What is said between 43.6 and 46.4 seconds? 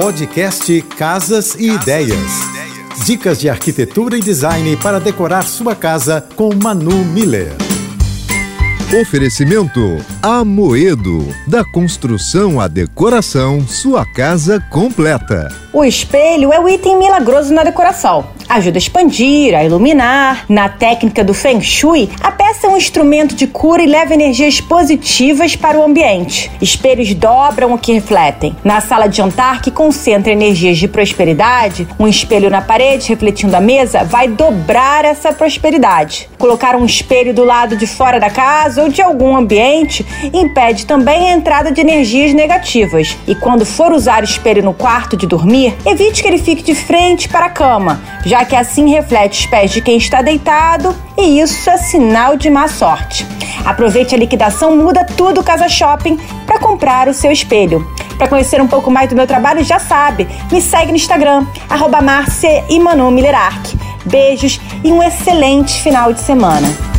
for usar o espelho no quarto de dormir, evite que ele